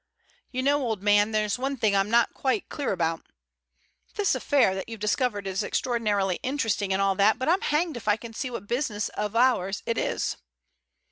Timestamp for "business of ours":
8.65-9.83